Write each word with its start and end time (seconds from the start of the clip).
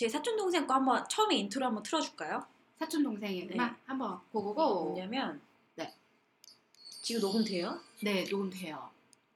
제 0.00 0.08
사촌 0.08 0.34
동생 0.34 0.66
거 0.66 0.72
한번 0.72 1.06
처음에 1.10 1.36
인트로 1.36 1.66
한번 1.66 1.82
틀어줄까요? 1.82 2.46
사촌 2.78 3.02
동생의 3.02 3.48
네. 3.48 3.58
한번 3.84 4.12
어, 4.12 4.24
go 4.32 4.47
go 4.47 4.62
go. 4.62 4.84
뭐냐면 4.92 5.42
네. 5.74 5.94
지금 7.02 7.20
녹음 7.20 7.44
돼요? 7.44 7.78
네 8.02 8.24
녹음 8.24 8.48
돼요. 8.48 8.88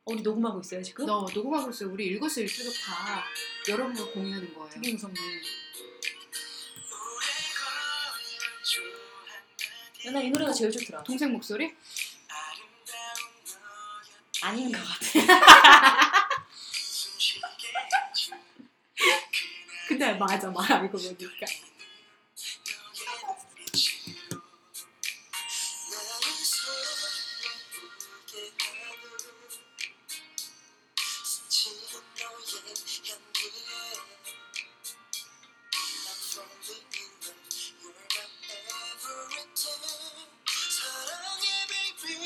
어, 0.06 0.12
우리 0.12 0.22
녹음하고 0.22 0.60
있어요 0.60 0.82
지금? 0.82 1.04
너 1.04 1.26
녹음하고 1.34 1.68
있어요. 1.68 1.90
우리 1.92 2.06
일거수일투족 2.06 2.72
다 2.82 3.24
여러분과 3.68 4.10
공유하는 4.12 4.54
거예요. 4.54 4.70
되게 4.70 4.92
무섭네. 4.94 5.20
나이 10.14 10.30
노래가 10.30 10.50
제일 10.50 10.70
좋더라. 10.70 11.02
동생 11.02 11.30
목소리? 11.30 11.74
아닌 14.42 14.72
것 14.72 14.78
같아. 14.78 16.00
근데 19.96 20.12
맞아 20.14 20.50
맞아 20.50 20.78
이거 20.82 20.98
보니까. 20.98 21.46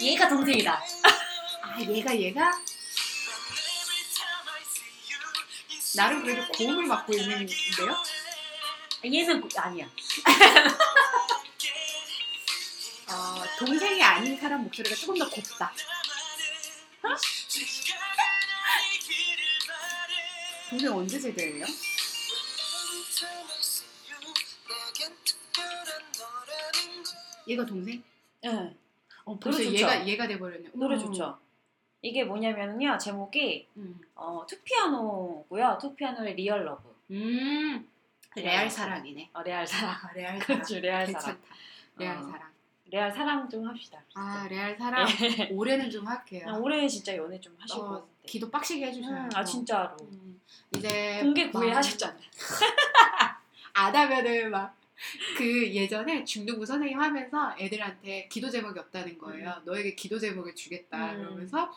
얘가 0.01 0.27
동생이다. 0.27 0.81
아 1.63 1.81
얘가 1.83 2.19
얘가 2.19 2.51
나름 5.99 6.23
그래도 6.23 6.47
고음을 6.53 6.87
맡고 6.87 7.13
있는데요? 7.13 7.97
얘는 9.05 9.41
그- 9.41 9.59
아니야. 9.59 9.85
어, 13.11 13.43
동생이 13.59 14.01
아닌 14.01 14.39
사람 14.39 14.63
목소리가 14.63 14.95
조금 14.95 15.19
더 15.19 15.29
곱다. 15.29 15.73
동생 20.71 20.93
언제 20.93 21.19
제대예요? 21.19 21.67
얘가 27.49 27.67
동생? 27.67 28.05
응. 28.45 28.77
어, 29.25 29.37
벌써 29.39 29.59
노래 29.59 29.71
좋죠? 29.71 29.79
얘가 29.79 30.07
얘가 30.07 30.29
돼버렸네. 30.29 30.69
노래 30.75 30.95
음. 30.95 31.01
좋죠. 31.01 31.41
이게 32.03 32.25
뭐냐면요 32.25 32.99
제목이 32.99 33.67
음. 33.77 34.01
어, 34.15 34.45
투피아노고요. 34.49 35.79
투피아노의 35.81 36.35
Real 36.35 36.65
Love. 36.65 36.95
음. 37.11 37.89
레알 38.37 38.71
사랑이네. 38.71 39.31
어, 39.33 39.43
레알 39.43 39.67
사랑. 39.67 39.95
아, 39.95 40.13
레알 40.15 40.39
사랑. 40.41 40.47
그렇죠, 40.47 40.79
레알 40.81 41.07
사랑. 41.07 41.23
괜찮다. 41.23 41.55
레알 41.97 42.17
어. 42.19 42.23
사랑. 42.23 42.49
레알 42.91 43.13
사랑 43.13 43.49
좀 43.49 43.67
합시다. 43.67 44.03
아 44.15 44.47
레알 44.49 44.77
사랑. 44.79 45.07
올해는 45.53 45.91
좀 45.91 46.07
할게요. 46.07 46.47
아, 46.49 46.57
올해 46.57 46.87
진짜 46.89 47.17
연애 47.17 47.39
좀 47.41 47.55
하시고. 47.59 47.83
어, 47.83 48.09
기도 48.25 48.51
빡시게 48.51 48.87
해주셔요. 48.87 49.15
음, 49.15 49.31
아 49.35 49.45
진짜로. 49.45 49.97
음, 50.01 50.41
이제 50.77 51.21
공개 51.21 51.51
구애 51.51 51.71
막 51.71 51.77
하셨잖아요. 51.79 52.23
안 53.75 53.95
하면은 53.95 54.51
막 54.51 54.79
그 55.37 55.73
예전에 55.73 56.25
중등부 56.25 56.67
선생님 56.67 57.01
하면서 57.01 57.55
애들한테 57.59 58.27
기도 58.29 58.51
제목이 58.51 58.79
없다는 58.79 59.17
거예요. 59.19 59.63
너에게 59.65 59.95
기도 59.95 60.19
제목을 60.19 60.55
주겠다. 60.55 61.13
음. 61.13 61.19
그러면서 61.19 61.73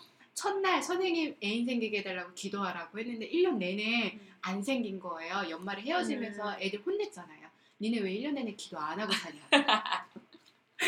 첫날 0.46 0.82
선생님 0.82 1.38
애인 1.44 1.68
생기게 1.68 2.00
해달라고 2.00 2.34
기도하라고 2.34 2.98
했는데 2.98 3.30
1년 3.30 3.58
내내 3.58 4.18
안 4.42 4.64
생긴 4.64 5.00
거예요. 5.00 5.44
연말에 5.52 5.84
헤어지면서 5.84 6.54
음. 6.54 6.56
애들 6.60 6.82
혼냈잖아요. 6.84 7.48
니네 7.80 8.00
왜 8.00 8.12
1년 8.16 8.32
내내 8.34 8.56
기도 8.56 8.80
안 8.80 9.00
하고 9.00 9.12
사냐. 9.14 9.40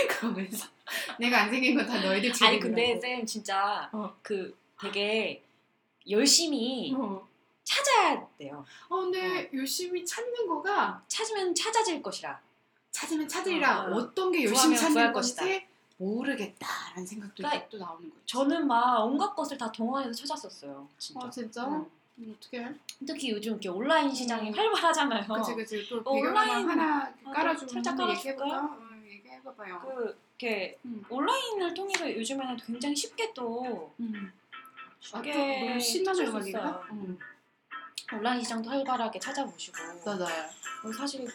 그러면서 0.10 0.68
내가 1.20 1.44
안 1.44 1.52
생긴 1.52 1.76
건 1.76 1.86
다 1.86 2.02
너희들 2.02 2.32
아니 2.42 2.60
근데 2.60 2.82
책임이라고. 3.00 3.02
쌤 3.02 3.26
진짜 3.28 3.90
어. 3.94 4.16
그 4.24 4.58
되게 4.82 5.44
열심히 6.10 6.92
어. 6.98 7.28
찾아야 7.64 8.28
돼요. 8.40 8.66
어, 8.90 9.02
근데 9.02 9.52
열심히 9.54 10.04
찾는 10.04 10.48
거가 10.48 11.04
찾으면 11.08 11.54
찾아질 11.54 12.02
것이라. 12.02 12.42
찾으면 12.90 13.28
찾으리라 13.28 13.84
어, 13.84 13.92
어. 13.92 13.98
어, 13.98 14.14
떤게 14.16 14.46
열심히 14.46 14.76
찾는 14.76 15.14
것이다. 15.14 15.44
모르겠다라는 15.98 17.06
생각도 17.06 17.36
그러니까 17.38 17.70
또 17.70 17.78
나오는 17.78 18.10
거죠. 18.10 18.22
저는 18.26 18.68
막 18.68 19.04
온갖 19.06 19.36
것을 19.36 19.58
다 19.58 19.72
동원해서 19.72 20.14
찾았었어요. 20.14 20.88
진짜. 20.98 21.26
아 21.26 21.30
진짜? 21.30 21.66
응. 21.68 21.86
음, 22.20 22.36
어떻게? 22.38 22.68
특히 23.08 23.32
요즘 23.32 23.54
이렇게 23.54 23.70
온라인 23.70 24.14
시장이 24.14 24.50
음. 24.50 24.56
활발하잖아요. 24.56 25.28
그치 25.34 25.56
그치 25.56 25.88
또 25.90 26.02
어, 26.06 26.14
온라인- 26.14 26.70
하나 26.70 27.12
아, 27.26 27.32
깔아주고 27.32 27.72
살짝? 27.72 28.00
얘기해볼까? 28.10 28.64
어, 28.66 28.80
얘기해봐봐요. 29.06 29.80
그 29.82 30.20
이렇게 30.40 30.78
음. 30.86 31.04
온라인을 31.10 31.74
통해서 31.74 32.12
요즘에는 32.12 32.58
굉장히 32.58 32.96
쉽게 32.96 33.34
또 33.34 33.94
음. 34.00 34.32
아, 35.12 35.22
또 35.22 35.24
쉽게 35.24 35.66
너무 35.66 35.80
신나는? 35.80 36.48
있어요. 36.48 36.84
음. 36.92 37.20
온라인 38.14 38.42
시장도 38.44 38.70
활발하게 38.70 39.20
찾아보시고 39.20 39.78
맞아요. 40.06 40.50
사실 40.96 41.28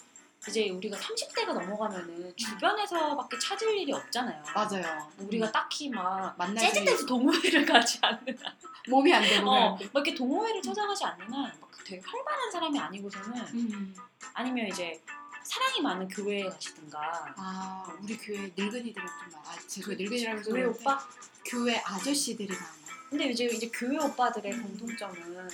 이제 0.47 0.71
우리가 0.71 0.97
30대가 0.97 1.53
넘어가면은 1.53 2.35
주변에서밖에 2.37 3.39
찾을 3.39 3.77
일이 3.77 3.93
없잖아요. 3.93 4.43
맞아요. 4.55 5.11
우리가 5.19 5.51
딱히 5.51 5.89
막 5.91 6.35
만날 6.39 6.65
재즈댄스 6.65 7.07
동호회를 7.07 7.65
가지 7.67 7.99
않는 8.03 8.39
한 8.43 8.55
몸이 8.89 9.13
안 9.13 9.23
돼, 9.23 9.41
몸이 9.41 9.59
어. 9.59 9.71
막 9.71 9.81
이렇게 9.81 10.15
동호회를 10.15 10.63
찾아가지 10.63 11.05
않는 11.05 11.27
한막 11.33 11.69
되게 11.85 12.03
활발한 12.07 12.51
사람이 12.51 12.79
아니고서는 12.79 13.39
음. 13.55 13.95
아니면 14.35 14.69
이제 14.69 15.01
사랑이 15.43 15.81
많은 15.81 16.09
교회에 16.09 16.45
가시든가 16.45 17.35
아 17.37 17.99
우리 18.03 18.17
교회 18.19 18.53
늙은이들은 18.57 19.07
좀 19.07 19.33
많아. 19.33 19.51
아, 19.51 19.57
제 19.67 19.81
교회 19.81 19.97
늙은이라면서 19.97 20.51
교회 20.51 20.61
그러는데 20.63 20.81
오빠? 20.81 21.09
교회 21.45 21.77
아저씨들이 21.79 22.49
많아. 22.49 22.79
근데 23.09 23.25
이제 23.31 23.47
이제 23.47 23.71
교회 23.73 23.97
오빠들의 23.97 24.53
공통점은 24.53 25.49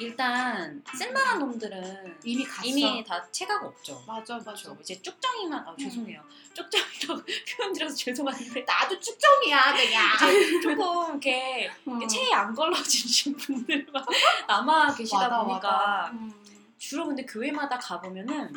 일단 0.00 0.82
쓸만한 0.96 1.38
놈들은 1.38 2.18
이미 2.24 2.44
갔어. 2.44 2.66
이미 2.66 3.04
다 3.04 3.24
체가가 3.30 3.66
없죠. 3.66 4.02
맞아 4.06 4.34
맞아. 4.36 4.44
그렇죠. 4.52 4.76
이제 4.80 5.00
쭉정이만 5.00 5.66
아 5.66 5.74
죄송해요. 5.78 6.22
쭉정이라고 6.54 7.22
표현 7.56 7.72
드려서 7.72 7.94
죄송한데 7.94 8.62
나도 8.62 8.98
축정이야 8.98 9.74
그냥. 9.74 10.60
조금 10.62 11.10
이렇게 11.12 11.70
어. 11.86 12.06
체에 12.06 12.32
안 12.32 12.54
걸러지신 12.54 13.36
분들만 13.36 14.04
남아 14.46 14.94
계시다 14.96 15.28
맞아, 15.28 15.44
보니까 15.44 15.70
맞아. 15.70 16.10
음. 16.12 16.32
주로 16.78 17.06
근데 17.06 17.24
교회마다 17.24 17.78
가보면은 17.78 18.52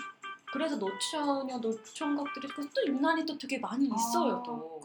그래서 0.52 0.76
노처녀 0.76 1.58
노총각들이 1.58 2.48
또 2.56 2.86
유난히 2.88 3.26
또 3.26 3.38
되게 3.38 3.58
많이 3.58 3.86
있어요 3.86 4.38
아, 4.38 4.44
또. 4.44 4.82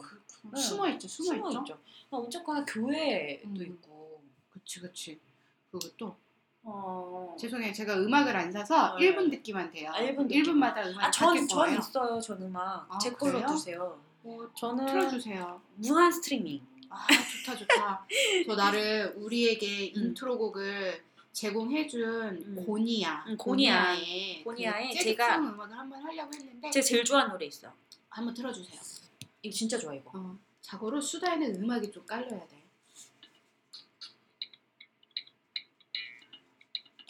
네. 0.53 0.61
숨어 0.61 0.87
있죠, 0.91 1.07
숨어, 1.07 1.35
숨어 1.35 1.49
있죠. 1.49 1.59
있죠. 1.61 1.73
아, 2.09 2.17
어쨌거나 2.17 2.63
교회도 2.63 3.47
음. 3.49 3.61
있고 3.61 4.23
그치 4.49 4.79
그치. 4.79 5.19
그것도 5.71 6.15
어. 6.69 7.35
죄송해요. 7.39 7.71
제가 7.71 7.95
음악을 7.95 8.35
안 8.35 8.51
사서 8.51 8.95
어, 8.95 8.97
1분 8.97 9.31
듣기만 9.31 9.71
돼요. 9.71 9.89
아, 9.93 10.01
1분 10.01 10.27
듣기만. 10.27 10.57
마다 10.59 10.81
음악이 10.81 11.05
아, 11.05 11.09
전, 11.11 11.47
전 11.47 11.57
거예요. 11.59 11.79
있어요, 11.79 12.19
전 12.19 12.41
음악. 12.41 12.85
아, 12.89 12.97
제 12.97 13.09
걸로? 13.11 13.45
두세요. 13.45 13.97
어, 14.23 14.47
저는 14.57 14.85
틀어주세요. 14.85 15.61
무한 15.75 16.11
스트리밍. 16.11 16.61
아 16.89 17.05
좋다 17.45 17.57
좋다. 17.57 18.05
저 18.45 18.55
나를 18.55 19.13
우리에게 19.17 19.93
음. 19.95 20.01
intro곡을 20.07 21.03
제공해준 21.31 22.03
음. 22.03 22.63
고니아, 22.65 23.25
음, 23.27 23.37
고니아. 23.37 23.93
고니아의 23.95 24.43
고니아의 24.43 24.89
그 24.95 25.03
제가- 25.15 25.37
음악을 25.37 25.77
한번 25.77 26.01
하려고 26.01 26.31
했는데 26.33 26.69
제가 26.71 26.83
제일 26.85 27.03
좋아하는 27.05 27.31
노래 27.31 27.45
있어. 27.45 27.71
한번 28.09 28.33
틀어주세요. 28.33 28.79
이거 29.43 29.53
진짜 29.55 29.77
좋아, 29.77 29.93
이거. 29.93 30.11
어, 30.15 30.37
자고로 30.61 30.99
수다에는 30.99 31.63
음악이 31.63 31.91
좀 31.91 32.05
깔려야 32.05 32.45
돼. 32.47 32.56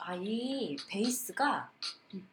아, 0.07 0.15
이 0.15 0.77
베이스가, 0.87 1.69
음. 2.13 2.29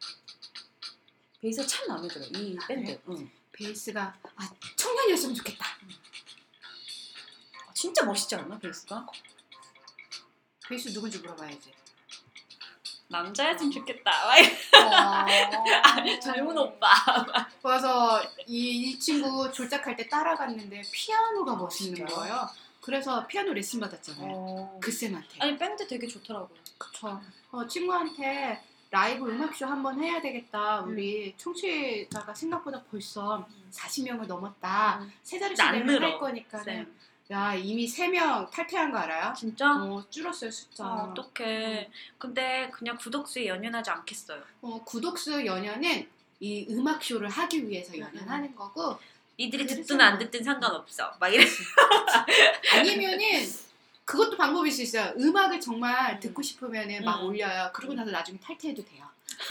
베이스가 1.40 1.66
참 1.66 1.88
마음에 1.88 2.06
들어, 2.06 2.24
이 2.26 2.56
밴드. 2.68 2.86
그래? 2.86 3.00
응. 3.08 3.28
베이스가 3.50 4.16
아 4.36 4.50
청년이었으면 4.76 5.34
좋겠다. 5.34 5.66
아, 7.66 7.72
진짜 7.74 8.04
멋있지 8.04 8.36
않나, 8.36 8.56
베이스가? 8.60 9.04
베이스 10.68 10.92
누군지 10.92 11.18
물어봐야지. 11.18 11.74
남자였으면 13.08 13.72
좋겠다. 13.72 14.12
어... 14.28 15.26
젊은 16.22 16.56
오빠. 16.56 16.88
그래서 17.60 18.22
이, 18.46 18.90
이 18.90 18.98
친구 19.00 19.50
졸작할 19.50 19.96
때 19.96 20.08
따라갔는데 20.08 20.80
피아노가 20.92 21.54
아, 21.54 21.56
멋있는? 21.56 22.06
거예요. 22.06 22.48
그래서 22.84 23.26
피아노 23.26 23.54
레슨 23.54 23.80
받았잖아요. 23.80 24.30
어. 24.30 24.78
그 24.78 24.92
쌤한테. 24.92 25.38
아니, 25.40 25.56
밴드 25.56 25.86
되게 25.86 26.06
좋더라고요. 26.06 26.58
그쵸. 26.76 27.18
어, 27.50 27.66
친구한테 27.66 28.62
라이브 28.90 29.26
음악쇼 29.26 29.64
한번 29.64 29.98
해야 30.02 30.20
되겠다. 30.20 30.82
음. 30.82 30.90
우리 30.90 31.34
청취자가 31.38 32.34
생각보다 32.34 32.82
벌써 32.90 33.48
40명을 33.72 34.26
넘었다. 34.26 34.98
음. 35.00 35.10
세 35.22 35.38
자릿수 35.38 35.62
안 35.62 35.78
되면 35.78 35.86
늘어, 35.86 36.08
할 36.08 36.18
거니까는 36.18 36.64
쌤. 36.64 36.94
야 37.30 37.54
이미 37.54 37.86
3명 37.86 38.50
탈퇴한 38.50 38.92
거 38.92 38.98
알아요? 38.98 39.32
진짜? 39.32 39.82
어 39.82 40.04
줄었어요 40.10 40.50
숫자. 40.50 40.84
아, 40.84 41.04
어떡해. 41.04 41.90
근데 42.18 42.70
그냥 42.70 42.98
구독수에 42.98 43.46
연연하지 43.46 43.90
않겠어요. 43.90 44.42
어, 44.60 44.84
구독수 44.84 45.46
연연은 45.46 46.06
이 46.40 46.66
음악 46.68 47.02
쇼를 47.02 47.30
하기 47.30 47.66
위해서 47.66 47.98
연연하는 47.98 48.54
거고 48.54 48.98
이들이 49.36 49.64
그래서- 49.66 49.82
듣든 49.82 50.00
안 50.00 50.18
듣든 50.18 50.42
상관없어. 50.44 51.12
막 51.18 51.28
이래. 51.28 51.44
아니면은 52.72 53.46
그것도 54.04 54.36
방법일 54.36 54.70
수 54.70 54.82
있어요. 54.82 55.12
음악을 55.18 55.60
정말 55.60 56.14
음. 56.14 56.20
듣고 56.20 56.42
싶으면은 56.42 57.04
막 57.04 57.20
음. 57.22 57.26
올려요. 57.28 57.70
그러고 57.72 57.94
나서 57.94 58.10
나중에 58.10 58.38
탈퇴해도 58.38 58.84
돼요. 58.84 59.04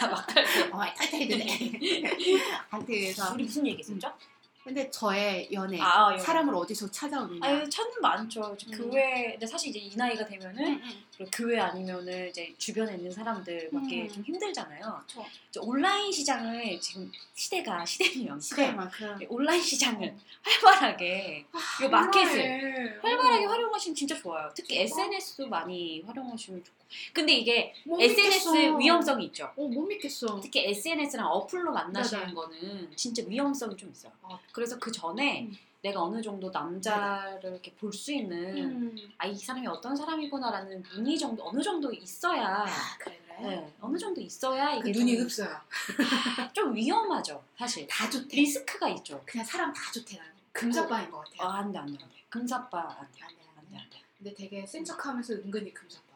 막 0.00 0.26
탈퇴. 0.26 0.62
어, 0.72 0.78
탈퇴해도 0.96 1.36
돼. 1.36 2.40
탈퇴해서. 2.70 3.34
우리 3.34 3.44
무슨 3.44 3.66
얘기 3.66 3.78
했었죠? 3.80 4.12
근데 4.62 4.90
저의 4.90 5.48
연애 5.52 5.80
아, 5.80 6.10
연애. 6.12 6.18
사람을 6.18 6.54
어디서 6.54 6.90
찾아오느냐. 6.90 7.40
아유, 7.42 7.68
찾는 7.68 8.00
많죠. 8.02 8.56
음. 8.66 8.70
교회, 8.70 9.30
근데 9.32 9.46
사실 9.46 9.70
이제 9.70 9.78
이 9.78 9.96
나이가 9.96 10.26
되면은 10.26 10.62
응, 10.64 10.80
응. 10.84 10.90
그리고 11.16 11.30
교회 11.32 11.58
아니면은 11.58 12.28
이제 12.28 12.54
주변에 12.58 12.94
있는 12.96 13.10
사람들밖에 13.10 14.02
음. 14.02 14.08
좀 14.08 14.22
힘들잖아요. 14.22 15.02
그쵸. 15.06 15.24
이제 15.48 15.60
온라인 15.60 16.12
시장을 16.12 16.78
지금 16.78 17.10
시대가 17.34 17.84
시대인 17.86 18.26
만큼 18.28 18.40
시대만큼 18.40 19.18
온라인 19.30 19.62
시장을 19.62 20.14
활발하게 20.42 21.46
이 21.82 21.88
마켓을 21.88 23.00
활발하게 23.02 23.44
활용하시면 23.46 23.94
진짜 23.94 24.14
좋아요. 24.14 24.50
특히? 24.54 24.78
SNS도 24.80 25.48
많이 25.48 26.02
활용하시면 26.02 26.62
좋고. 26.62 26.79
근데 27.12 27.32
이게 27.34 27.74
못 27.84 28.00
SNS 28.00 28.48
믿겠어. 28.48 28.76
위험성이 28.76 29.26
있죠. 29.26 29.44
어, 29.56 29.62
못 29.66 29.82
믿겠어. 29.86 30.40
특히 30.40 30.66
SNS랑 30.66 31.26
어플로 31.26 31.72
만나시는 31.72 32.22
네네. 32.22 32.34
거는 32.34 32.92
진짜 32.96 33.22
위험성이 33.26 33.76
좀 33.76 33.90
있어요. 33.90 34.12
아. 34.22 34.38
그래서 34.52 34.78
그 34.78 34.90
전에 34.90 35.42
음. 35.42 35.56
내가 35.82 36.02
어느 36.02 36.20
정도 36.20 36.50
남자를 36.50 37.50
이렇게 37.52 37.72
볼 37.74 37.90
수 37.92 38.12
있는 38.12 38.58
음. 38.58 38.96
아이 39.16 39.34
사람이 39.34 39.66
어떤 39.66 39.96
사람이구나라는 39.96 40.82
눈이 40.94 41.18
정도 41.18 41.46
어느 41.48 41.62
정도 41.62 41.90
있어야 41.92 42.64
아, 42.66 42.98
그래 42.98 43.18
그래. 43.26 43.36
네, 43.56 43.72
어느 43.80 43.96
정도 43.96 44.20
있어야 44.20 44.78
그 44.80 44.90
이게 44.90 44.98
눈이 44.98 45.16
좀, 45.16 45.24
흡수야. 45.24 45.64
좀 46.52 46.74
위험하죠 46.74 47.42
사실 47.56 47.86
다 47.86 48.10
좋대. 48.10 48.36
리스크가 48.36 48.88
있죠. 48.90 49.22
그냥 49.24 49.46
사람 49.46 49.72
다 49.72 49.90
좋대 49.92 50.18
나는. 50.18 50.30
금사빠인 50.52 51.10
것 51.10 51.18
같아. 51.20 51.32
아 51.46 51.58
안돼 51.60 51.78
안돼 51.78 51.92
안돼 52.02 52.14
금사빠 52.28 52.78
안돼 53.00 53.22
안 53.22 53.28
돼, 53.28 53.36
안 53.48 53.58
안돼 53.58 53.70
돼. 53.70 53.76
안돼. 53.78 53.98
근데 54.18 54.34
되게 54.34 54.66
센 54.66 54.84
척하면서 54.84 55.32
은근히 55.34 55.72
금사빠. 55.72 56.09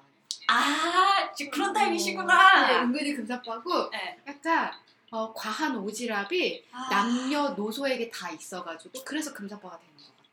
아 0.48 1.32
지금 1.34 1.50
그런 1.50 1.72
네, 1.72 1.80
타입이시구나. 1.80 2.82
은근히 2.82 3.14
금사빠고 3.14 3.90
네. 3.90 4.18
약간 4.26 4.72
어, 5.10 5.32
과한 5.32 5.76
오지랖이 5.84 6.62
아, 6.72 6.88
남녀노소에게 6.90 8.10
다 8.10 8.30
있어가지고 8.30 9.04
그래서 9.04 9.32
금사빠가 9.32 9.78
되는 9.78 9.94
것 9.96 10.02
같아. 10.16 10.28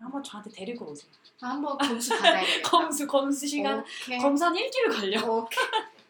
한번 0.00 0.22
저한테 0.22 0.50
데리고 0.50 0.86
오세요. 0.86 1.10
아, 1.40 1.48
한번 1.50 1.76
검수 1.78 2.10
받아야겠다. 2.16 2.70
검수 2.70 3.06
검수 3.06 3.46
시간 3.46 3.80
오케이. 3.80 4.18
검사는 4.18 4.56
일주일 4.56 4.88
걸려. 4.88 5.24
오케이. 5.24 5.64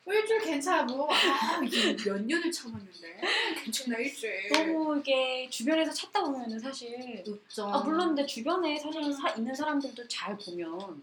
일주일 0.07 0.43
괜찮아 0.43 0.83
뭐. 0.83 1.09
아, 1.11 1.61
이게 1.65 1.97
몇 1.97 2.21
년을 2.23 2.53
참았는데 2.53 3.21
괜찮아 3.65 3.97
일주일. 3.99 4.49
너무 4.53 4.99
이게 4.99 5.49
주변에서 5.51 5.91
찾다 5.93 6.23
보면은 6.23 6.59
사실 6.59 7.23
늦죠. 7.27 7.67
아 7.69 7.79
물론 7.83 8.09
근데 8.09 8.27
주변에 8.27 8.79
사실 8.79 9.13
사, 9.13 9.31
있는 9.31 9.55
사람들도 9.55 10.07
잘 10.09 10.37
보면 10.37 11.03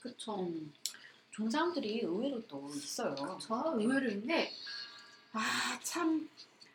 그쵸. 0.00 0.40
음, 0.40 0.72
좋은 1.32 1.50
사람들이 1.50 2.00
의외로 2.02 2.40
또 2.46 2.70
있어요. 2.74 3.14
저 3.40 3.72
의외로 3.76 4.06
있는데 4.10 4.52
아 5.32 5.40
참 5.82 6.28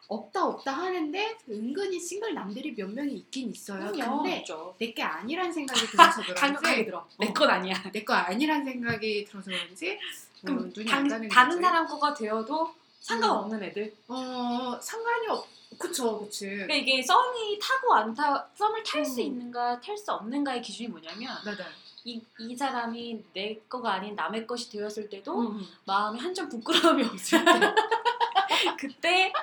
없다 0.09 0.45
없다 0.45 0.71
하는데 0.73 1.37
은근히 1.49 1.99
싱글 1.99 2.33
남들이 2.33 2.73
몇 2.73 2.89
명이 2.89 3.13
있긴 3.17 3.49
있어요. 3.51 3.91
근데. 3.91 4.43
내게 4.79 5.03
아니란 5.03 5.51
생각이 5.51 5.85
들어서 5.87 6.21
강력하게 6.33 6.85
그런지 6.85 6.85
들어. 6.85 7.07
내 7.19 7.33
건 7.33 7.49
아니야. 7.49 7.91
내 7.91 8.03
거 8.05 8.13
아니란 8.13 8.63
생각이 8.63 9.25
들어서 9.25 9.51
그런지 9.51 9.91
어, 9.93 10.41
그럼 10.45 10.71
눈이 10.75 10.89
안 10.91 11.07
가는 11.07 11.27
단, 11.27 11.29
다른 11.29 11.49
거지. 11.49 11.61
사람 11.61 11.87
거가 11.87 12.13
되어도 12.13 12.73
상관없는 13.01 13.63
애들. 13.63 13.93
어 14.07 14.79
상관이 14.81 15.27
없 15.27 15.45
그쵸 15.77 16.19
그치 16.21 16.45
그러니까 16.47 16.73
이게 16.75 17.03
썸이 17.03 17.59
타고 17.61 17.93
안 17.93 18.13
타, 18.15 18.47
썸을 18.55 18.81
탈 18.83 19.05
수 19.05 19.19
음. 19.19 19.25
있는가 19.25 19.79
탈 19.81 19.97
수 19.97 20.11
없는가의 20.13 20.61
기준이 20.61 20.87
뭐냐면 20.87 21.35
네네 21.43 21.57
이, 22.07 22.21
이 22.39 22.55
사람이 22.55 23.21
내 23.33 23.59
거가 23.67 23.95
아닌 23.95 24.15
남의 24.15 24.47
것이 24.47 24.69
되었을 24.71 25.09
때도 25.09 25.41
음. 25.41 25.67
마음에 25.85 26.17
한 26.17 26.33
점 26.33 26.47
부끄러움이 26.47 27.03
없을 27.03 27.43
때. 27.43 27.51
그때 28.79 29.33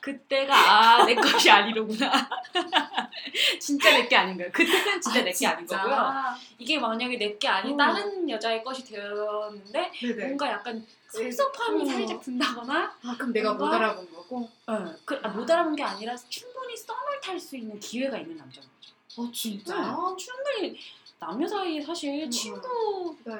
그때가 0.00 0.54
아 0.98 1.04
내 1.04 1.14
것이 1.14 1.48
아니로구나. 1.50 2.10
진짜 3.60 3.90
내 3.92 4.08
게 4.08 4.16
아닌 4.16 4.36
거예요? 4.36 4.50
그때는 4.50 5.00
진짜 5.00 5.22
내게 5.22 5.46
아닌 5.46 5.66
거고요. 5.66 6.12
이게 6.58 6.78
만약에 6.80 7.16
내 7.16 7.38
게 7.38 7.46
아닌 7.46 7.72
음. 7.72 7.76
다른 7.76 8.28
여자의 8.28 8.64
것이 8.64 8.84
되었는데 8.84 9.92
네네. 10.00 10.24
뭔가 10.26 10.50
약간 10.50 10.84
섭섭함이 11.08 11.82
음. 11.82 11.86
살짝 11.86 12.20
든다거나 12.22 12.92
아 13.04 13.14
그럼 13.18 13.32
내가 13.32 13.52
못 13.52 13.58
뭔가? 13.58 13.76
알아본 13.76 14.10
거고? 14.10 14.48
어, 14.66 14.94
그, 15.04 15.20
아, 15.22 15.28
못 15.28 15.48
알아본 15.48 15.76
게 15.76 15.82
아니라 15.84 16.16
충분히 16.28 16.76
썸을 16.76 17.20
탈 17.22 17.38
수 17.38 17.56
있는 17.56 17.78
기회가 17.78 18.16
있는 18.18 18.36
남자인 18.36 18.66
거죠. 18.66 18.94
어 19.22 19.30
진짜 19.32 19.76
어, 19.94 20.16
충분히 20.16 20.78
남녀 21.20 21.46
사이에 21.46 21.80
사실 21.82 22.24
음. 22.24 22.30
친구 22.30 23.16
네 23.24 23.34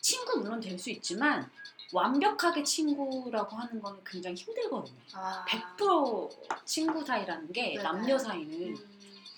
친구 0.00 0.38
물론 0.40 0.60
될 0.60 0.78
수 0.78 0.90
있지만 0.90 1.48
완벽하게 1.92 2.64
친구라고 2.64 3.56
하는 3.56 3.80
거는 3.80 4.00
굉장히 4.04 4.34
힘들거든요. 4.34 4.96
아. 5.12 5.44
100% 5.48 6.30
친구 6.64 7.04
사이라는 7.04 7.52
게 7.52 7.62
네네. 7.74 7.82
남녀 7.82 8.18
사이는 8.18 8.74
음, 8.74 8.76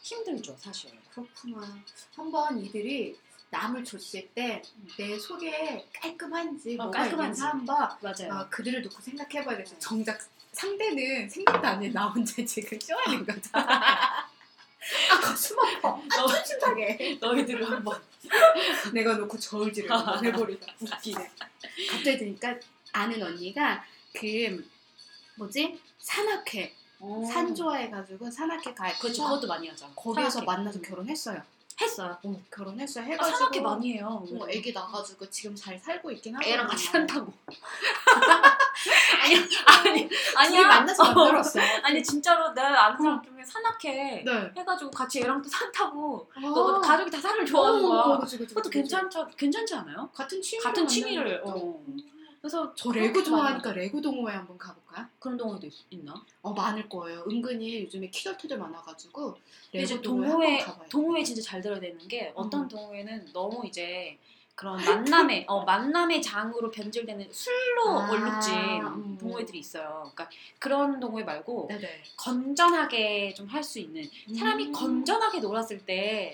힘들죠, 0.02 0.56
사실. 0.58 0.90
그렇구나 1.12 1.76
한번 2.14 2.58
이들이 2.64 3.18
남을 3.50 3.84
줬을 3.84 4.28
때 4.28 4.62
내 4.96 5.18
속에 5.18 5.86
깔끔한지 6.00 6.76
어, 6.80 6.90
깔끔한지. 6.90 7.42
한번 7.42 7.88
맞아요. 8.00 8.32
어, 8.40 8.46
그들을 8.50 8.82
놓고 8.82 9.00
생각해봐야겠어 9.02 9.78
정작 9.78 10.18
상대는 10.52 11.28
생각도 11.28 11.66
안 11.68 11.82
해. 11.82 11.88
나 11.90 12.06
혼자 12.08 12.42
지금 12.44 12.78
쇼하는 12.80 13.26
거죠. 13.26 13.50
아 13.52 14.26
가슴 15.20 15.58
아파. 15.58 15.88
아 15.90 16.26
상해. 16.60 17.18
너희들을 17.20 17.70
한번 17.70 18.00
내가 18.92 19.14
놓고 19.14 19.38
저울질을 19.38 19.90
한번 19.90 20.24
해버리다. 20.24 20.66
웃기네. 20.80 21.30
갑자기 21.90 22.18
드니까 22.18 22.54
아는 22.92 23.22
언니가 23.22 23.84
그 24.12 24.64
뭐지 25.36 25.78
산악회 25.98 26.74
산 27.30 27.54
좋아해가지고 27.54 28.30
산악회 28.30 28.72
가입해서 28.74 29.02
그렇죠, 29.02 29.24
그것도 29.24 29.46
많이 29.46 29.68
하죠. 29.68 29.90
거기에서 29.94 30.30
산악회. 30.30 30.46
만나서 30.46 30.80
결혼했어요. 30.80 31.42
했어요. 31.80 32.16
어, 32.24 32.42
결혼했어요. 32.50 33.04
아, 33.04 33.06
해가지고 33.06 33.36
산악회 33.36 33.60
많이 33.60 33.92
해요. 33.94 34.24
어, 34.40 34.46
애기 34.48 34.72
낳아가지고 34.72 35.28
지금 35.28 35.54
잘 35.54 35.78
살고 35.78 36.10
있긴 36.12 36.34
하거든요. 36.34 36.54
애랑 36.54 36.66
같이 36.68 36.86
산다고. 36.86 37.32
아니, 39.22 39.36
아니, 39.66 40.08
아니야. 40.36 40.68
만나서 40.68 41.02
어. 41.02 41.14
만들었어. 41.14 41.60
아니 41.82 42.02
진짜로 42.02 42.52
내가 42.54 42.86
아는 42.86 42.96
사람 42.98 43.22
중에 43.22 43.44
산악회 43.44 44.22
네. 44.24 44.52
해가지고 44.56 44.90
같이 44.90 45.20
애랑 45.20 45.42
또산 45.42 45.70
타고 45.70 46.26
아. 46.34 46.40
너 46.40 46.80
가족이 46.80 47.10
다 47.10 47.20
산을 47.20 47.44
좋아하는 47.44 47.84
어, 47.84 47.88
거야. 47.88 48.18
그치, 48.20 48.38
그치, 48.38 48.54
그것도 48.54 48.70
그치. 48.70 48.78
괜찮죠, 48.78 49.28
괜찮지 49.36 49.74
않아요? 49.74 50.08
같은 50.14 50.40
취미 50.40 50.62
같은 50.62 50.86
취미를. 50.86 51.42
어. 51.44 51.82
그래서 52.46 52.72
저 52.76 52.92
레고 52.92 53.24
좋아하니까 53.24 53.72
레고 53.72 54.00
동호회 54.00 54.32
한번 54.32 54.56
가볼까요? 54.56 55.04
그런 55.18 55.36
동호회도 55.36 55.66
있, 55.66 55.72
있나? 55.90 56.14
어 56.42 56.52
많을 56.52 56.88
거예요. 56.88 57.24
은근히 57.28 57.82
요즘에 57.82 58.08
키덜트들 58.08 58.56
많아가지고 58.56 59.36
레고 59.72 60.00
동호회, 60.00 60.64
동호회. 60.64 60.88
동호회 60.88 61.24
진짜 61.24 61.42
잘 61.42 61.60
들어야 61.60 61.80
되는 61.80 61.98
게 62.06 62.30
어떤 62.36 62.62
음. 62.62 62.68
동호회는 62.68 63.32
너무 63.32 63.66
이제 63.66 64.16
그런 64.54 64.76
만남의 64.76 65.46
어 65.50 65.64
만남의 65.64 66.22
장으로 66.22 66.70
변질되는 66.70 67.28
술로 67.32 67.98
아, 67.98 68.10
얼룩진 68.12 68.54
음. 68.54 69.18
동호회들이 69.18 69.58
있어요. 69.58 70.08
그러니까 70.14 70.30
그런 70.60 71.00
동호회 71.00 71.24
말고 71.24 71.66
네네. 71.68 72.02
건전하게 72.16 73.34
좀 73.34 73.48
할 73.48 73.64
수 73.64 73.80
있는 73.80 74.08
사람이 74.38 74.66
음. 74.66 74.72
건전하게 74.72 75.40
놀았을 75.40 75.84
때 75.84 76.32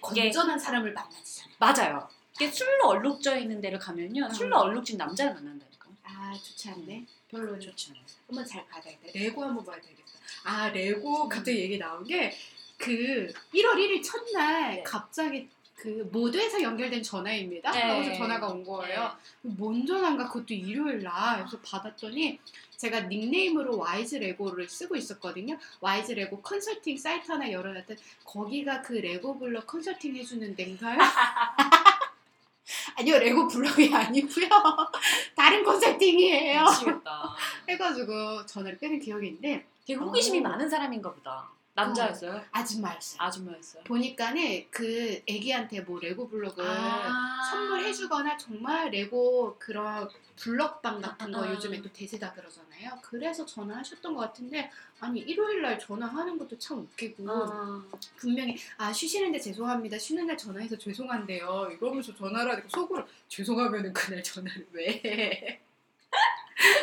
건전한 0.00 0.58
사람을 0.58 0.92
만나지잖아요. 0.92 1.54
맞아요. 1.60 2.08
이게 2.36 2.50
술로 2.50 2.88
얼룩져 2.88 3.38
있는 3.38 3.60
데를 3.60 3.78
가면요 3.78 4.26
음. 4.26 4.30
술로 4.32 4.58
얼룩진 4.58 4.96
남자를 4.98 5.34
만난다니까. 5.34 5.88
아 6.04 6.32
좋지 6.42 6.70
않네. 6.70 7.06
별로 7.30 7.58
좋지 7.58 7.90
않아요. 7.90 8.04
한번 8.26 8.44
잘 8.46 8.66
가야 8.68 8.82
돼. 8.82 8.98
레고 9.14 9.44
한번 9.44 9.64
봐야 9.64 9.76
되겠다. 9.80 10.02
아 10.44 10.68
레고 10.70 11.28
갑자기 11.28 11.60
얘기 11.60 11.78
나온 11.78 12.04
게 12.04 12.36
그 12.76 13.32
1월 13.54 13.76
1일 13.76 14.02
첫날 14.02 14.76
네. 14.76 14.82
갑자기 14.82 15.48
그 15.74 16.08
모두에서 16.12 16.60
연결된 16.62 17.02
전화입니다. 17.02 17.70
네. 17.72 17.80
하고서 17.82 18.14
전화가 18.14 18.48
온 18.48 18.64
거예요. 18.64 19.12
뭔 19.42 19.86
전화인가 19.86 20.28
그것도 20.28 20.54
일요일 20.54 21.02
날 21.02 21.38
그래서 21.44 21.58
받았더니 21.64 22.38
제가 22.76 23.00
닉네임으로 23.00 23.78
Wise 23.78 24.16
Lego를 24.16 24.68
쓰고 24.68 24.96
있었거든요. 24.96 25.58
Wise 25.80 26.12
Lego 26.12 26.40
컨설팅 26.40 26.96
사이트 26.96 27.30
하나 27.30 27.50
열어놨더니 27.50 27.98
거기가 28.24 28.82
그 28.82 28.94
레고 28.94 29.38
블럭 29.38 29.66
컨설팅 29.66 30.16
해주는 30.16 30.54
데인가요? 30.56 30.98
아니요 32.96 33.18
레고 33.18 33.46
블럭이 33.48 33.92
아니고요. 33.92 34.48
다른 35.36 35.64
컨설팅이에요. 35.64 36.64
미치겠다. 36.64 37.36
해가지고 37.68 38.46
전화를 38.46 38.78
빼는 38.78 39.00
기억이 39.00 39.26
있는데 39.28 39.66
되게 39.86 39.98
호기심이 39.98 40.38
어. 40.38 40.42
많은 40.42 40.68
사람인가 40.68 41.12
보다. 41.12 41.48
남자였어요? 41.74 42.40
아줌마였어요. 42.52 43.20
아줌마였어요. 43.20 43.84
보니까는 43.84 44.66
그 44.70 45.20
애기한테 45.26 45.80
뭐 45.80 45.98
레고 45.98 46.28
블록을 46.28 46.64
아. 46.64 47.50
선물해주거나 47.50 48.36
정말 48.36 48.90
레고 48.90 49.56
그런 49.58 50.08
블럭방 50.36 51.00
같은 51.00 51.32
거 51.32 51.44
아. 51.44 51.50
요즘에 51.50 51.82
또 51.82 51.92
대세다 51.92 52.32
그러잖아요. 52.32 52.98
그래서 53.02 53.44
전화하셨던 53.44 54.14
것 54.14 54.20
같은데 54.20 54.70
아니 55.00 55.20
일요일 55.20 55.62
날 55.62 55.78
전화하는 55.78 56.38
것도 56.38 56.58
참 56.58 56.78
웃기고 56.78 57.28
아. 57.28 57.84
분명히 58.16 58.56
아 58.76 58.92
쉬시는데 58.92 59.40
죄송합니다. 59.40 59.98
쉬는 59.98 60.26
날 60.26 60.38
전화해서 60.38 60.78
죄송한데요. 60.78 61.70
이러면서 61.76 62.14
전화를 62.14 62.52
하니까 62.52 62.68
속으로 62.68 63.04
죄송하면은 63.28 63.92
그날 63.92 64.22
전화를 64.22 64.68
왜 64.72 65.02
해? 65.04 65.60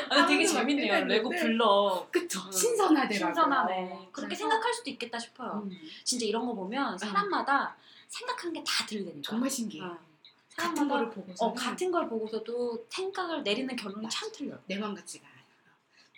아니, 0.10 0.28
되게 0.28 0.44
아, 0.44 0.48
재밌네요. 0.48 1.06
레고. 1.06 1.30
블럭. 1.30 2.12
그쵸? 2.12 2.40
음. 2.46 2.52
신선하더라고요. 2.52 3.18
신선하네. 3.18 4.10
그렇게 4.12 4.36
생각할 4.36 4.74
수도 4.74 4.90
있겠다 4.90 5.18
싶어요. 5.18 5.64
음, 5.66 5.72
진짜 6.04 6.26
이런 6.26 6.46
거 6.46 6.54
보면 6.54 6.98
사람마다 6.98 7.76
생각하는 8.08 8.54
게다 8.54 8.86
들리니까. 8.88 9.22
정말 9.22 9.50
신기해. 9.50 9.84
어. 9.86 9.98
같은 10.58 10.88
거를 10.88 11.10
보고서 11.10 11.46
어, 11.46 11.54
같은 11.54 11.92
걸 11.92 12.10
보고서도 12.10 12.86
생각을 12.90 13.42
내리는 13.42 13.74
결론이. 13.76 14.08
참 14.10 14.30
틀려요. 14.32 14.60
내맘 14.68 14.94
같지가. 14.94 15.26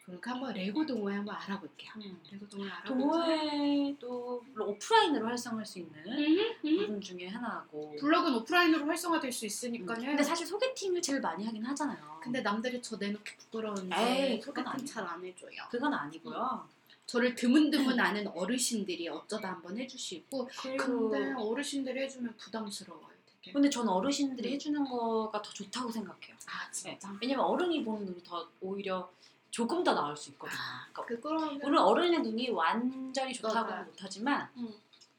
그러니까 0.06 0.32
한번 0.32 0.54
레고 0.54 0.86
동호회 0.86 1.16
한번 1.16 1.36
알아볼게요. 1.36 1.92
레고 2.32 2.48
동호회 2.50 2.70
알아보자. 2.70 2.94
동호회도 2.94 4.44
오프라인으로 4.60 5.26
활성화할 5.28 5.66
수 5.66 5.80
있는 5.80 5.94
음, 6.08 6.40
음. 6.66 6.78
부분 6.80 7.02
중에 7.02 7.28
하나고. 7.28 7.96
블럭은 8.00 8.36
오프라인으로 8.36 8.86
활성화될 8.86 9.32
수 9.32 9.46
있으니까요. 9.46 9.98
음. 10.00 10.06
근데 10.06 10.24
사실 10.24 10.46
소개팅을 10.46 11.02
제일 11.02 11.22
많이 11.22 11.46
하긴 11.46 11.64
하잖아요. 11.66 12.20
근데 12.22 12.42
남들이 12.42 12.82
저 12.82 12.98
내놓기 12.98 13.38
부끄러운데 13.38 13.96
에이, 13.96 14.42
소개팅 14.42 14.68
아니에요. 14.68 14.86
잘안 14.86 15.24
해줘요. 15.26 15.62
그건 15.72 15.94
아니고요. 15.94 16.68
저를 17.06 17.36
드문드문 17.36 18.00
아는 18.00 18.28
어르신들이 18.28 19.08
어쩌다 19.10 19.50
한번 19.52 19.78
해주시고 19.78 20.50
그리고 20.62 21.10
근데 21.10 21.34
어르신들이 21.34 22.02
해주면 22.04 22.36
부담스러워요 22.38 23.08
되게. 23.42 23.54
근데 23.54 23.70
저는 23.70 23.90
어르신들이 23.90 24.50
음. 24.50 24.54
해주는 24.54 24.84
거가 24.86 25.42
더 25.42 25.50
좋다고 25.52 25.92
생각해요. 25.92 26.36
아 26.48 26.66
네. 26.66 26.72
진짜? 26.72 27.14
왜냐면 27.22 27.46
어른이 27.46 27.84
보는 27.84 28.06
눈이 28.06 28.24
더 28.24 28.48
오히려 28.62 29.10
조금 29.54 29.84
더 29.84 29.94
나을 29.94 30.18
수 30.18 30.32
있거든요. 30.32 30.58
그러니까 30.92 31.06
그거는 31.06 31.60
물론 31.60 31.84
어른의 31.84 32.24
눈이 32.24 32.50
완전히 32.50 33.32
좋다고는. 33.32 33.86
못하지만 33.86 34.50
음. 34.58 34.74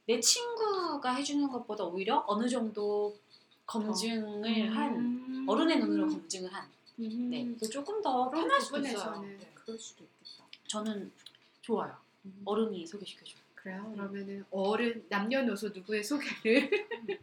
내 0.06 0.18
친구가 0.18 1.14
해주는 1.14 1.48
것보다 1.52 1.84
오히려 1.84 2.24
어느 2.26 2.48
정도 2.48 3.16
검증을 3.64 4.76
한 4.76 4.96
음. 4.96 5.44
어른의 5.48 5.78
눈으로 5.78 6.08
검증을 6.08 6.52
한 6.52 6.68
음. 6.98 7.30
네, 7.30 7.68
조금 7.68 8.02
더 8.02 8.28
편할 8.28 8.60
수도 8.60 8.80
있어요. 8.80 8.96
부분에서는 8.96 9.38
네. 9.38 9.52
그럴 9.54 9.78
수도 9.78 10.02
있겠다. 10.02 10.44
저는 10.66 11.12
좋아요. 11.62 11.96
음. 12.24 12.42
어른이 12.44 12.84
소개시켜줘. 12.88 13.36
그래요? 13.54 13.88
그러면은 13.94 14.44
어른 14.50 15.06
남녀노소 15.08 15.68
누구의 15.68 16.02
소개를 16.02 16.68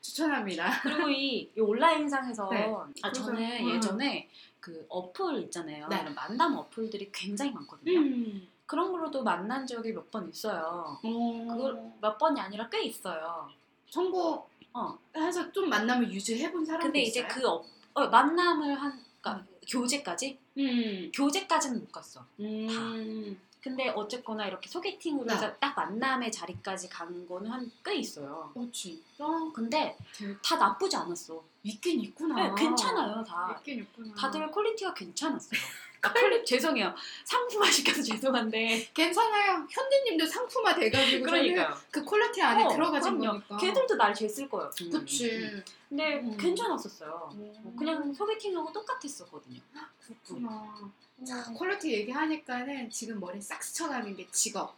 추천합니다. 0.00 0.80
그리고 0.82 1.08
이, 1.08 1.50
이 1.56 1.60
온라인상에서 1.60 2.48
네. 2.50 2.72
아, 3.02 3.10
저는 3.10 3.42
음. 3.66 3.74
예전에 3.74 4.28
그 4.62 4.86
어플 4.88 5.40
있잖아요. 5.42 5.88
네. 5.88 6.00
이런 6.00 6.14
만남 6.14 6.56
어플들이 6.56 7.10
굉장히 7.12 7.50
많거든요. 7.50 7.98
음. 7.98 8.48
그런 8.64 8.92
걸로도 8.92 9.22
만난 9.24 9.66
적이 9.66 9.92
몇 9.92 10.08
번 10.10 10.28
있어요. 10.30 10.96
그걸 11.02 11.74
어. 11.76 11.98
몇 12.00 12.16
번이 12.16 12.40
아니라 12.40 12.68
꽤 12.70 12.82
있어요. 12.84 13.50
선고 13.90 14.46
어. 14.72 14.96
해서 15.16 15.50
좀 15.52 15.68
만남을 15.68 16.10
유지해본 16.12 16.64
사람도 16.64 16.86
근데 16.86 17.02
있어요? 17.02 17.24
이제 17.24 17.34
그 17.34 17.46
어, 17.46 17.62
어, 17.94 18.06
만남을 18.06 18.74
한 18.80 19.02
그러니까 19.20 19.46
교제까지 19.68 20.38
음. 20.58 21.10
교제까지는 21.12 21.80
못 21.80 21.90
갔어. 21.92 22.24
음. 22.40 23.36
근데 23.62 23.88
어쨌거나 23.90 24.46
이렇게 24.46 24.68
소개팅으로 24.68 25.24
네. 25.26 25.34
해서 25.34 25.54
딱 25.60 25.74
만남의 25.76 26.32
자리까지 26.32 26.88
간 26.88 27.26
거는 27.28 27.50
한 27.50 27.70
꽤 27.84 27.94
있어요. 27.96 28.50
어 28.54 28.68
진짜? 28.72 29.24
근데 29.54 29.96
되게 30.12 30.34
다 30.42 30.56
나쁘지 30.56 30.96
않았어. 30.96 31.42
있긴 31.62 32.00
있구나. 32.00 32.34
네, 32.48 32.54
괜찮아요, 32.56 33.22
다. 33.24 33.54
있긴 33.58 33.78
있구나. 33.80 34.14
다들 34.14 34.50
quality가 34.50 34.92
괜찮았어요. 34.94 35.60
아, 36.04 36.12
quali 36.12 36.44
죄송해요. 36.44 36.94
상품화 37.24 37.70
시켜서 37.70 38.02
죄송한데. 38.02 38.90
괜찮아요. 38.92 39.66
현대님도 39.70 40.26
상품화 40.26 40.74
돼가지고 40.74 41.24
그러니까요. 41.24 41.76
그 41.90 42.04
quality 42.04 42.42
안에 42.42 42.64
어, 42.64 42.68
들어가진 42.68 43.18
그럼요. 43.18 43.38
거니까. 43.40 43.56
걔들도 43.56 43.94
날 43.96 44.12
쟀을 44.12 44.50
거예요. 44.50 44.70
분명히. 44.76 45.04
그치. 45.04 45.62
근데 45.88 46.20
음. 46.20 46.36
괜찮았었어요. 46.36 47.30
음. 47.34 47.76
그냥 47.78 48.12
소개팅하고 48.12 48.72
똑같았었거든요. 48.72 49.60
그렇구나. 50.00 50.90
자, 51.26 51.44
quality 51.56 51.92
얘기하니까는 51.92 52.90
지금 52.90 53.20
머리 53.20 53.40
싹 53.40 53.62
스쳐가는 53.62 54.16
게 54.16 54.26
직업. 54.32 54.74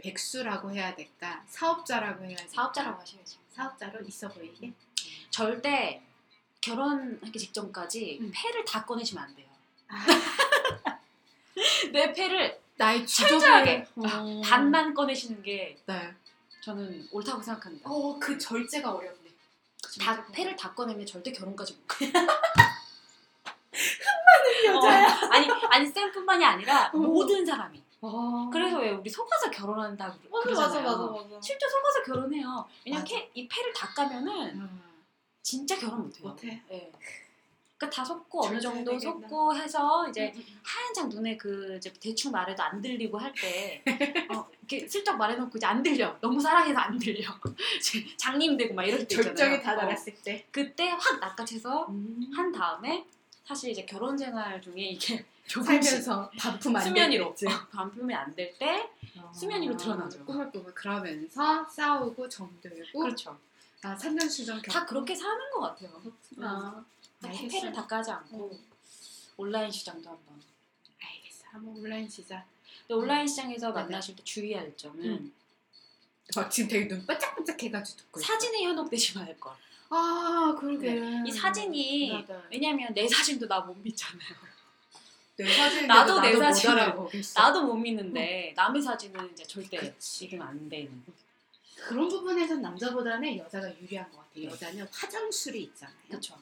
백수라고 0.00 0.70
해야 0.70 0.94
될까? 0.94 1.42
사업자라고 1.48 2.24
해야 2.24 2.36
될까? 2.36 2.52
사업자라고 2.54 3.00
하셔야죠. 3.00 3.40
사업자로 3.50 4.04
있어 4.06 4.28
보이게? 4.28 4.72
절대 5.30 6.02
결혼하기 6.60 7.36
직전까지 7.36 8.18
음. 8.20 8.30
패를 8.32 8.64
다 8.64 8.84
꺼내시면 8.84 9.24
안 9.24 9.34
돼요. 9.34 9.48
아, 9.88 9.96
내 11.92 12.12
패를 12.12 12.60
나의 12.76 13.06
철저하게 13.06 13.86
어. 13.96 14.40
반만 14.44 14.94
꺼내시는 14.94 15.42
게 15.42 15.76
네. 15.86 16.14
저는 16.62 17.08
옳다고 17.12 17.42
생각합니다. 17.42 17.88
어, 17.90 18.18
그 18.18 18.38
절제가 18.38 18.92
어렵네. 18.92 19.18
다 20.00 20.26
패를 20.32 20.54
다 20.56 20.72
꺼내면 20.74 21.04
절대 21.06 21.32
결혼까지 21.32 21.74
못 21.74 21.86
가요. 21.86 22.10
여자야. 24.66 25.06
어, 25.06 25.28
아니 25.30 25.48
아니 25.70 25.86
쌤뿐만이 25.86 26.44
아니라 26.44 26.90
어. 26.92 26.96
모든 26.98 27.44
사람이. 27.44 27.82
어. 28.00 28.48
그래서 28.52 28.78
왜 28.78 28.90
우리 28.90 29.10
속아서 29.10 29.50
결혼한다 29.50 30.12
고 30.12 30.18
맞아, 30.30 30.44
그러잖아요. 30.44 30.82
맞아, 30.84 30.96
맞아, 30.98 31.24
맞아. 31.24 31.40
실제 31.40 31.68
속아서 31.68 32.02
결혼해요. 32.04 32.68
왜냐면. 32.86 33.04
캐- 33.04 33.30
이 33.34 33.48
패를 33.48 33.72
다 33.72 33.88
까면은 33.88 34.60
음, 34.60 34.82
진짜 35.42 35.76
결혼 35.78 36.02
못해요. 36.02 36.28
못해. 36.28 36.62
예. 36.70 36.92
그러니까 37.78 37.90
다 37.96 38.04
속고 38.04 38.46
어느 38.46 38.60
정도. 38.60 38.98
속고 38.98 39.54
해서 39.54 40.06
이제 40.08 40.32
음, 40.34 40.40
음. 40.40 40.60
하얀 40.64 40.94
장 40.94 41.08
눈에 41.08 41.36
그 41.36 41.76
이제 41.76 41.92
대충 42.00 42.32
말해도 42.32 42.60
안 42.60 42.82
들리고 42.82 43.16
할 43.18 43.32
때 43.34 43.82
어, 44.34 44.46
이렇게 44.66 44.86
슬쩍 44.88 45.16
말해놓고 45.16 45.56
이제 45.56 45.64
안 45.66 45.80
들려. 45.82 46.16
너무 46.20 46.40
사랑해서 46.40 46.76
안 46.78 46.98
들려. 46.98 47.28
장님 48.18 48.56
되고 48.56 48.74
막 48.74 48.82
이럴 48.84 49.06
때. 49.06 49.14
절정에 49.22 49.62
다 49.62 49.74
어. 49.74 49.76
달았을 49.76 50.14
때. 50.24 50.44
그때 50.50 50.88
확 50.88 51.20
낚아채서 51.20 51.86
음. 51.88 52.30
한 52.34 52.50
다음에 52.50 53.06
사실 53.44 53.70
이제 53.70 53.84
결혼 53.84 54.18
생활 54.18 54.60
중에 54.60 54.74
이게 54.76 55.24
조금씩 55.46 55.82
살면서 56.02 56.30
반품 56.38 56.76
안 56.76 56.82
수면 56.82 57.10
위로 57.12 57.24
되겠지. 57.34 57.46
어, 57.46 57.66
반품이 57.70 58.12
안 58.14 58.34
될 58.34 58.58
때 58.58 58.90
수면 59.32 59.62
위로 59.62 59.76
드러나죠. 59.76 60.24
꾸물꾸물 60.24 60.74
그러면서 60.74 61.64
싸우고 61.70 62.28
정들고 62.28 62.98
그렇죠. 62.98 63.38
아, 63.82 63.94
산전수전 63.94 64.56
겪고 64.62 64.72
다 64.72 64.84
그렇게 64.84 65.14
사는 65.14 65.38
것 65.52 65.60
같아요. 65.60 65.90
그렇구나. 66.00 66.84
다 67.20 67.28
패를 67.30 67.72
다 67.72 67.86
까지 67.86 68.10
않고 68.10 68.58
온라인 69.36 69.70
시장도 69.70 70.08
한번. 70.08 70.40
알겠어. 71.00 71.44
한번 71.50 71.76
온라인 71.76 72.08
시작. 72.08 72.46
근데 72.86 72.94
온라인 72.94 73.26
시장에서 73.26 73.68
네네. 73.72 73.82
만나실 73.82 74.16
때 74.16 74.24
주의할 74.24 74.76
점은 74.76 75.04
음. 75.04 75.32
어, 76.36 76.48
지금 76.48 76.68
되게 76.68 76.88
눈 76.88 77.04
반짝반짝 77.06 77.62
해가지고 77.62 77.98
듣고. 77.98 78.20
사진에 78.20 78.62
현혹되지 78.64 79.18
말 79.18 79.38
것. 79.40 79.56
아 79.90 80.54
그러게. 80.58 81.00
이 81.26 81.30
사진이 81.32 82.08
네, 82.10 82.24
네. 82.26 82.42
왜냐면 82.50 82.92
내 82.94 83.08
사진도 83.08 83.46
나 83.48 83.60
못 83.60 83.74
믿잖아요. 83.78 84.28
내 85.36 85.54
사진 85.56 85.86
나도 85.86 86.20
내 86.20 86.34
사진을- 86.34 86.70
알아보겠어. 86.70 87.40
나도 87.40 87.62
못 87.64 87.74
믿는데 87.74 88.52
남의 88.56 88.82
사진은 88.82 89.32
이제 89.32 89.44
절대. 89.44 89.94
믿으면 90.20 90.46
안 90.46 90.68
되는. 90.68 91.02
그런 91.76 92.08
부분에선 92.08 92.60
남자보다는 92.60 93.38
여자가 93.38 93.68
유리한 93.80 94.10
것 94.10 94.18
같아. 94.18 94.42
여자는 94.42 94.86
화장술이 94.90 95.62
있잖아요. 95.62 95.96
그렇죠. 96.08 96.36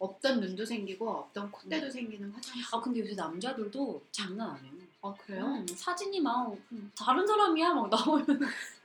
없던 0.00 0.40
눈도 0.40 0.64
생기고 0.64 1.08
없던 1.08 1.52
콧대도 1.52 1.90
생기는 1.90 2.30
화장술. 2.32 2.64
아 2.72 2.80
근데 2.80 3.00
요새 3.00 3.14
남자들도 3.14 4.02
장난 4.10 4.50
아니에요. 4.50 4.74
어 5.02 5.14
그래요? 5.14 5.44
음, 5.44 5.66
사진이 5.66 6.20
막 6.20 6.52
음. 6.72 6.90
다른 6.98 7.26
사람이야 7.26 7.74
막 7.74 7.88
나오면 7.90 8.26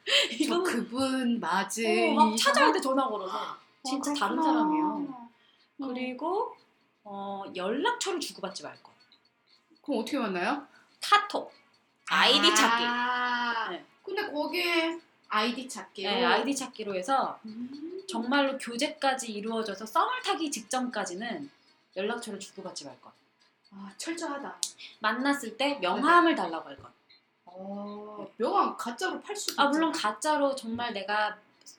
저 0.06 0.34
이거는 0.44 0.64
그분 0.64 1.40
맞으. 1.40 1.82
어, 1.88 2.14
막 2.14 2.36
찾아야 2.38 2.72
돼 2.72 2.80
전화 2.82 3.08
걸어서 3.08 3.58
진짜 3.84 4.14
다른 4.14 4.36
그렇구나. 4.36 4.44
사람이에요. 4.54 4.98
음. 4.98 5.16
그리고 5.88 6.56
어, 7.06 7.44
연락처를 7.56 8.20
주고받지 8.20 8.64
말 8.64 8.82
것. 8.84 8.92
그럼 9.82 10.02
어떻게 10.02 10.18
만나요? 10.20 10.68
카톡, 11.02 11.54
아이디 12.10 12.54
찾기. 12.56 12.84
아, 12.86 13.70
네. 13.70 13.86
근데 14.04 14.30
거기에 14.32 15.00
아이디 15.30 15.68
찾기로. 15.68 16.10
네, 16.10 16.24
아이디 16.26 16.56
찾기로 16.56 16.96
해서 16.96 17.40
음. 17.46 18.04
정말로 18.08 18.58
교제까지 18.58 19.32
이루어져서 19.32 19.86
썸을 19.86 20.22
타기 20.24 20.52
직전까지는 20.52 21.50
연락처를 21.96 22.40
주고받지 22.40 22.86
말 22.86 23.00
것. 23.02 23.12
아 23.72 23.92
철저하다. 23.98 24.58
만났을 25.00 25.58
때 25.58 25.78
명함을 25.80 26.36
달라고 26.36 26.70
할 26.70 26.78
것. 26.78 26.92
어, 27.46 28.28
명함 28.38 28.76
가짜로 28.78 29.20
팔 29.22 29.36
수도 29.36 29.62
아 29.62 29.68
물론 29.68 29.94
있잖아. 29.94 30.14
가짜로 30.14 30.56
정말 30.56 30.94
내가 30.94 31.38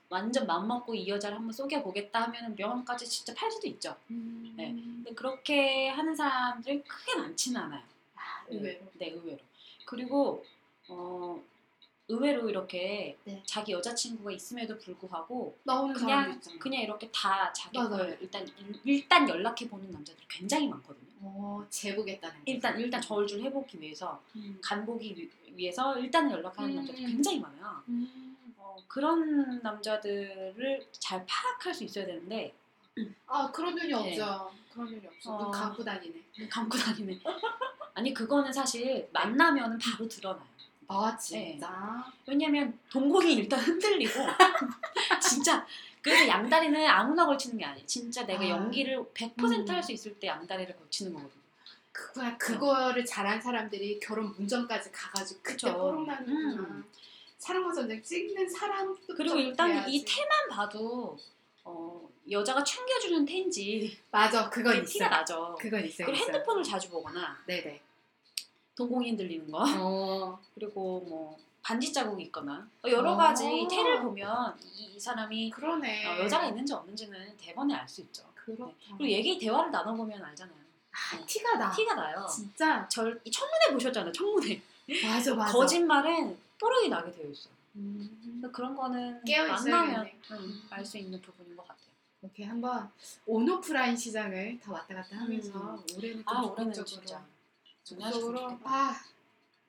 완전 0.08 0.46
맘 0.46 0.66
먹고 0.66 0.94
이 0.94 1.08
여자를 1.08 1.36
한번 1.36 1.52
속여 1.52 1.82
보겠다 1.82 2.22
하면은 2.24 2.54
명함까지 2.56 3.06
진짜 3.06 3.34
팔 3.34 3.50
수도 3.50 3.66
있죠. 3.68 3.96
음. 4.10 4.54
네. 4.56 4.70
근데 4.72 5.14
그렇게 5.14 5.88
하는 5.88 6.14
사람들이 6.14 6.82
크게 6.82 7.16
많지는 7.16 7.60
않아요. 7.60 7.82
아, 8.14 8.20
의외로. 8.48 8.80
네, 8.94 9.08
의외로. 9.10 9.38
그리고 9.84 10.44
어 10.88 11.42
의외로 12.08 12.48
이렇게 12.48 13.16
네. 13.24 13.42
자기 13.44 13.72
여자친구가 13.72 14.30
있음에도 14.32 14.78
불구하고 14.78 15.56
나오는 15.64 15.92
그냥 15.94 16.38
사람. 16.40 16.58
그냥 16.58 16.82
이렇게 16.82 17.10
다 17.12 17.52
자기 17.52 17.78
맞아요. 17.78 17.90
걸 17.90 18.18
일단 18.20 18.46
일단 18.84 19.28
연락해 19.28 19.68
보는 19.68 19.90
남자들이 19.90 20.24
굉장히 20.28 20.68
많거든요. 20.68 21.06
어, 21.22 21.66
재보겠다는 21.68 22.36
거. 22.36 22.42
일단 22.46 22.78
일단 22.80 23.00
저울 23.00 23.26
줄 23.26 23.40
해보기 23.42 23.80
위해서 23.80 24.22
음. 24.36 24.58
간보기 24.62 25.16
위- 25.16 25.30
위해서 25.56 25.98
일단 25.98 26.30
연락하는 26.30 26.70
음. 26.70 26.76
남자들이 26.76 27.06
굉장히 27.06 27.40
많아요. 27.40 27.82
음. 27.88 28.36
어, 28.58 28.76
그런 28.86 29.60
남자들을 29.62 30.86
잘 30.92 31.24
파악할 31.26 31.74
수 31.74 31.82
있어야 31.84 32.06
되는데 32.06 32.54
아 33.26 33.50
그런 33.50 33.74
눈이 33.74 33.88
네. 33.88 33.94
없죠. 33.94 34.52
그런 34.72 34.88
눈이 34.90 35.06
없어. 35.08 35.34
어. 35.34 35.42
눈 35.42 35.50
감고 35.50 35.82
다니네. 35.82 36.14
눈 36.38 36.48
감고 36.48 36.78
다니는. 36.78 37.20
아니 37.94 38.14
그거는 38.14 38.52
사실 38.52 39.08
만나면 39.12 39.78
바로 39.78 40.06
드러나요. 40.06 40.46
아 40.88 41.16
진짜. 41.16 42.04
왜냐면 42.26 42.78
동공이 42.90 43.34
일단 43.34 43.58
흔들리고 43.60 44.12
진짜 45.20 45.66
그래서 46.00 46.28
양다리는 46.28 46.86
아무나 46.86 47.26
걸치는 47.26 47.58
게 47.58 47.64
아니에요. 47.64 47.86
진짜 47.86 48.24
내가 48.24 48.44
아. 48.44 48.48
연기를 48.48 49.02
100% 49.12 49.68
음. 49.68 49.68
할수 49.68 49.92
있을 49.92 50.14
때 50.18 50.28
양다리를 50.28 50.76
걸치는 50.76 51.12
거거든요. 51.12 51.42
그거야 51.90 52.36
그거를 52.36 53.04
잘한 53.04 53.40
사람들이 53.40 53.98
결혼 54.00 54.32
문전까지 54.34 54.92
가가지고 54.92 55.40
그때 55.42 55.52
그쵸. 55.54 55.76
뽀록 55.76 56.06
나는구나. 56.06 56.62
음. 56.62 56.84
사랑과 57.38 57.72
전쟁 57.72 58.02
찍는 58.02 58.48
사람도 58.48 59.14
그리고 59.16 59.36
일단 59.36 59.88
이 59.88 60.04
태만 60.04 60.48
봐도 60.50 61.18
어, 61.64 62.08
여자가 62.30 62.62
챙겨주는 62.62 63.24
태인지 63.24 63.98
맞아 64.10 64.48
그건 64.48 64.76
있어. 64.76 64.84
티가 64.92 65.08
나죠. 65.08 65.56
그건 65.60 65.84
있어요. 65.84 66.06
그리고 66.06 66.22
있어요. 66.22 66.34
핸드폰을 66.34 66.62
자주 66.62 66.88
보거나 66.90 67.36
네네. 67.46 67.80
동공이 68.76 69.10
흔들리는 69.10 69.50
거 69.50 69.64
어. 69.78 70.38
그리고 70.54 71.00
뭐 71.08 71.38
반지 71.62 71.92
자국이 71.92 72.24
있거나 72.24 72.68
여러 72.86 73.12
어. 73.12 73.16
가지 73.16 73.66
태를 73.68 74.02
보면 74.02 74.56
이, 74.62 74.94
이 74.94 75.00
사람이 75.00 75.50
그러네. 75.50 76.06
어, 76.06 76.24
여자가 76.24 76.46
있는지 76.46 76.72
없는지는 76.72 77.36
대번에 77.38 77.74
알 77.74 77.88
수 77.88 78.02
있죠. 78.02 78.22
그렇다. 78.34 78.70
그리고 78.96 79.08
얘기 79.08 79.38
대화를 79.38 79.70
나눠보면 79.72 80.22
알잖아요. 80.22 80.56
아, 80.92 81.26
티가 81.26 81.58
나. 81.58 81.70
티가 81.72 81.94
나요. 81.94 82.26
진짜. 82.26 82.88
절, 82.88 83.20
이 83.24 83.30
청문회 83.30 83.72
보셨잖아요. 83.72 84.12
청문회. 84.12 84.62
맞아 85.04 85.34
맞아. 85.34 85.52
거짓말은 85.52 86.38
뽀록이 86.60 86.88
나게 86.88 87.10
되어 87.10 87.26
있어요. 87.28 87.52
음. 87.74 88.38
그래서 88.40 88.52
그런 88.52 88.76
거는 88.76 89.20
만나면 89.24 89.54
있어야겠네. 89.56 90.18
음, 90.30 90.62
알수 90.70 90.98
있는 90.98 91.20
부분인 91.20 91.56
것 91.56 91.66
같아요. 91.66 91.86
이렇게 92.22 92.44
한번 92.44 92.88
온오프라인 93.26 93.96
시장을 93.96 94.60
다 94.60 94.72
왔다 94.72 94.94
갔다 94.94 95.16
하면서 95.18 95.50
음. 95.58 95.84
올해는 95.96 96.24
좀 96.24 96.24
아 96.26 96.42
올해는 96.42 96.72
진짜 96.84 97.24
적극적으로 97.86 98.58
아 98.64 99.00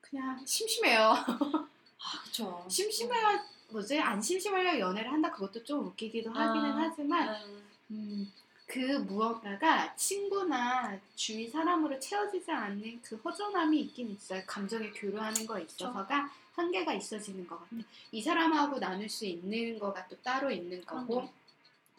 그냥 0.02 0.44
심심해요. 0.46 1.00
아 1.12 2.24
그쵸. 2.24 2.66
심심해야 2.70 3.46
뭐지 3.70 4.00
안 4.00 4.22
심심하려 4.22 4.80
연애를 4.80 5.12
한다 5.12 5.30
그것도 5.32 5.64
좀 5.64 5.86
웃기기도 5.88 6.32
하기는 6.32 6.72
아, 6.72 6.78
하지만 6.78 7.30
음, 7.46 7.68
음, 7.92 8.34
그 8.66 8.80
무언가가 8.80 9.96
친구나 9.96 10.98
주위 11.16 11.48
사람으로 11.48 12.00
채워지지 12.00 12.50
않는 12.52 13.02
그 13.04 13.18
허전함이 13.18 13.80
있긴 13.82 14.12
있어요. 14.12 14.42
감정에 14.48 14.90
교류하는 14.92 15.46
거에 15.46 15.64
있어서가 15.64 16.32
한계가 16.56 16.94
있어지는 16.94 17.46
것 17.46 17.60
같아요. 17.60 17.82
이 18.12 18.22
사람하고 18.22 18.80
나눌 18.80 19.08
수 19.08 19.26
있는 19.26 19.78
거가 19.78 20.08
또 20.08 20.16
따로 20.24 20.50
있는 20.50 20.84
거고. 20.86 21.30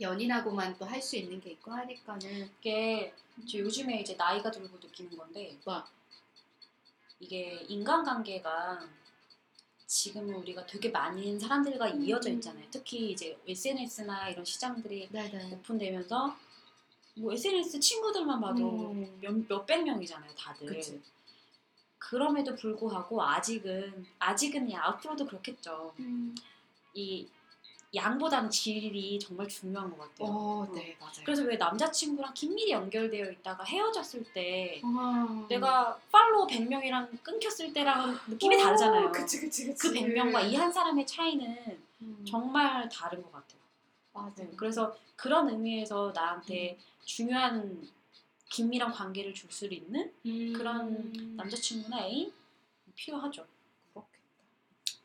연인하고만 0.00 0.78
또 0.78 0.84
할 0.86 1.02
수 1.02 1.16
있는 1.16 1.40
게 1.40 1.50
있고 1.50 1.72
하니까는 1.72 2.48
이게 2.60 3.12
저 3.50 3.58
요즘에 3.58 4.00
이제 4.00 4.14
나이가 4.14 4.48
들고 4.48 4.76
느끼는 4.80 5.16
건데 5.16 5.56
뭐? 5.64 5.82
이게 7.20 7.64
인간관계가 7.68 8.88
지금은 9.86 10.34
우리가 10.34 10.66
되게 10.66 10.90
많은 10.90 11.38
사람들과 11.38 11.88
음. 11.92 12.04
이어져 12.04 12.30
있잖아요. 12.30 12.66
특히 12.70 13.12
이제 13.12 13.38
SNS나 13.46 14.28
이런 14.28 14.44
시장들이 14.44 15.08
네네. 15.10 15.54
오픈되면서 15.54 16.36
뭐 17.14 17.32
SNS 17.32 17.80
친구들만 17.80 18.40
봐도 18.40 18.92
음. 18.92 19.18
몇, 19.20 19.34
몇백 19.48 19.84
명이잖아요, 19.84 20.30
다들. 20.36 20.66
그치. 20.66 21.00
그럼에도 21.98 22.54
불구하고 22.54 23.22
아직은 23.22 24.06
아직은 24.18 24.70
야, 24.72 24.82
앞으로도 24.84 25.26
그렇겠죠. 25.26 25.94
음. 25.98 26.34
이 26.94 27.26
양보다는 27.94 28.50
질이 28.50 29.18
정말 29.18 29.48
중요한 29.48 29.90
것 29.90 29.98
같아요. 29.98 30.28
어, 30.28 30.68
네 30.74 30.96
맞아요. 31.00 31.12
그래서 31.24 31.42
왜 31.44 31.56
남자친구랑 31.56 32.34
긴밀히 32.34 32.70
연결되어 32.72 33.30
있다가 33.30 33.64
헤어졌을 33.64 34.24
때 34.34 34.80
어. 34.84 35.46
내가 35.48 35.98
팔로워 36.12 36.46
100명이랑 36.46 37.22
끊겼을 37.22 37.72
때랑은 37.72 38.14
느낌이 38.28 38.58
다르잖아요. 38.58 39.06
어, 39.08 39.12
그치 39.12 39.40
그치 39.40 39.66
그치. 39.66 39.88
그 39.88 39.94
100명과 39.94 40.50
이 40.52 40.56
한 40.56 40.70
사람의 40.70 41.06
차이는 41.06 41.78
음. 42.02 42.24
정말 42.28 42.88
다른 42.90 43.22
것 43.22 43.32
같아요. 43.32 43.58
맞아요. 44.12 44.32
네, 44.36 44.50
그래서 44.56 44.94
그런 45.16 45.48
의미에서 45.48 46.12
나한테 46.14 46.76
중요한 47.04 47.88
긴밀한 48.50 48.92
관계를 48.92 49.32
줄 49.34 49.50
수 49.50 49.66
있는 49.66 50.12
음. 50.26 50.52
그런 50.54 51.34
남자친구나 51.36 52.04
애인 52.06 52.32
필요하죠. 52.94 53.46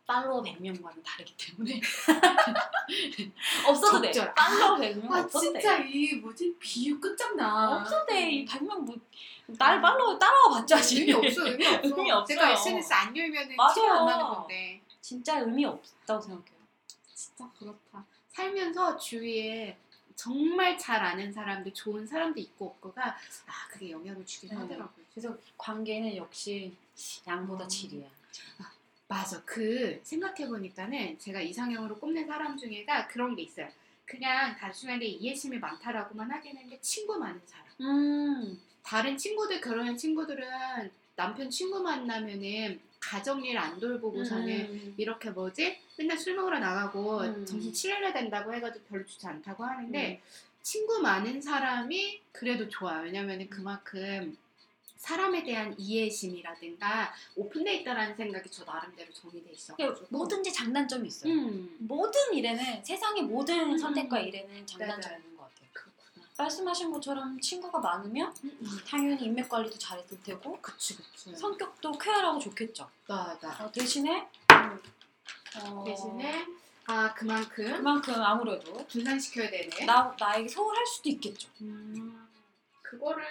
팔로워 0.06 0.42
100명과는 0.44 1.02
다르기 1.04 1.34
때문에 1.38 1.80
없어도 3.68 4.02
돼. 4.02 4.12
팔로워 4.36 4.78
100명 4.78 5.12
아 5.12 5.20
없어도 5.22 5.40
진짜 5.54 5.78
돼. 5.78 5.90
이 5.90 6.16
뭐지 6.16 6.56
비유 6.60 7.00
끝장나. 7.00 7.78
없어도 7.78 8.06
돼. 8.08 8.32
이 8.32 8.46
100명 8.46 8.80
뭐 8.80 8.96
날 9.46 9.82
팔로워 9.82 10.18
따라와 10.18 10.50
봤자 10.52 10.82
지 10.82 11.02
의미 11.02 11.12
없어 11.14 11.46
의미 11.46 11.68
없어. 11.68 11.82
의미 11.88 12.12
없어요. 12.12 12.26
제가 12.26 12.52
SNS 12.52 12.94
안 12.94 13.16
열면은 13.18 13.56
맞아요. 13.58 13.74
티가 13.74 14.00
안 14.00 14.06
나는 14.06 14.26
건데. 14.26 14.82
진짜 15.02 15.40
의미 15.40 15.66
없다고 15.66 16.22
생각해요. 16.22 16.58
진짜 17.14 17.50
그렇다. 17.60 18.06
살면서 18.30 18.98
주위에 18.98 19.78
정말 20.16 20.78
잘 20.78 21.04
아는 21.04 21.32
사람들, 21.34 21.74
좋은 21.74 22.08
사람도 22.08 22.40
있고 22.40 22.68
없고가 22.68 23.06
아 23.48 23.68
그게 23.70 23.92
영향을 23.92 24.26
주긴 24.26 24.50
네. 24.50 24.56
하더라고요. 24.56 25.06
그래서 25.14 25.36
관계는 25.58 26.16
역시 26.16 26.74
양보다 27.28 27.66
어. 27.66 27.68
질이야. 27.68 28.08
맞아. 29.14 29.40
그 29.46 30.00
생각해 30.02 30.48
보니까는 30.48 31.20
제가 31.20 31.40
이상형으로 31.40 32.00
꼽는 32.00 32.26
사람 32.26 32.58
중에가 32.58 33.08
그런 33.08 33.36
게 33.36 33.44
있어요. 33.44 33.68
그냥 34.06 34.58
단순하게 34.58 35.06
이해심이 35.06 35.60
많다라고만 35.60 36.32
하기는 36.32 36.68
게 36.68 36.80
친구 36.82 37.20
많은 37.20 37.40
사람. 37.46 37.66
음. 37.82 38.60
다른 38.82 39.16
친구들 39.16 39.62
결혼한 39.62 39.96
친구들은 39.96 40.44
남편 41.16 41.48
친구 41.50 41.80
만나면은 41.82 42.80
가정일 43.00 43.58
안 43.60 43.80
돌보고서는 43.80 44.50
음. 44.50 44.94
이렇게 44.98 45.30
뭐지 45.30 45.78
맨날 45.98 46.18
술 46.18 46.36
먹으러 46.36 46.58
나가고 46.58 47.20
음. 47.20 47.46
정신 47.46 47.72
치료해야 47.72 48.14
된다고 48.14 48.52
해가지고 48.52 48.86
별로 48.86 49.06
좋지 49.06 49.28
않다고 49.28 49.64
하는데 49.64 50.22
음. 50.24 50.30
친구 50.64 51.00
많은 51.00 51.40
사람이 51.40 52.22
그래도 52.32 52.68
좋아요. 52.68 53.04
왜냐면은 53.04 53.48
그만큼 53.48 54.36
사람에 55.08 55.44
대한 55.44 55.76
이해심이라든가 55.78 57.14
오픈돼 57.36 57.76
있다라는 57.82 58.16
생각이 58.16 58.50
저 58.50 58.64
나름대로 58.64 59.12
정리돼 59.12 59.52
있어. 59.52 59.76
그러니까 59.76 60.06
뭐든지 60.10 60.54
장단점이 60.54 61.06
있어요. 61.10 61.34
음 61.34 61.76
모든 61.80 62.34
일에는 62.34 62.82
세상의 62.86 63.24
모든 63.24 63.72
음. 63.74 63.78
선택과 63.78 64.20
일에는 64.22 64.66
장단점이. 64.66 65.16
있는 65.18 65.36
것 65.36 65.44
같아요. 65.44 65.68
그렇구나. 65.74 66.26
말씀하신 66.38 66.90
것처럼 66.94 67.38
친구가 67.42 67.80
많으면 67.80 68.34
음, 68.46 68.58
음. 68.62 68.80
당연히 68.88 69.26
인맥 69.26 69.50
관리도 69.50 69.78
잘했을 69.78 70.24
테고 70.24 70.58
그치 70.62 70.96
그치. 70.96 71.36
성격도 71.36 71.92
쾌활하고 71.98 72.40
좋겠죠. 72.40 72.90
나, 73.08 73.38
나. 73.42 73.66
어, 73.66 73.70
대신에 73.74 74.30
어, 75.66 75.84
대신에 75.86 76.46
아 76.86 77.14
그만큼 77.14 77.66
그만큼 77.76 78.14
아무래도 78.22 78.78
분산시켜야 78.88 79.50
되네. 79.50 79.86
나 79.86 80.16
나에게 80.18 80.48
소홀할 80.48 80.86
수도 80.88 81.10
있겠죠. 81.10 81.50
음, 81.60 82.26
그거를 82.82 83.26